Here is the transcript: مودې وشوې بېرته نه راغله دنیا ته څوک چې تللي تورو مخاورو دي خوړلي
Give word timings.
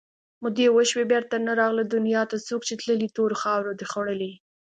مودې 0.41 0.67
وشوې 0.71 1.03
بېرته 1.11 1.35
نه 1.47 1.51
راغله 1.59 1.83
دنیا 1.93 2.21
ته 2.31 2.37
څوک 2.47 2.61
چې 2.67 2.73
تللي 2.81 3.07
تورو 3.15 3.35
مخاورو 3.39 3.77
دي 3.79 3.85
خوړلي 3.91 4.31